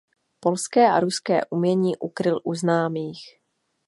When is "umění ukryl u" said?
1.45-2.53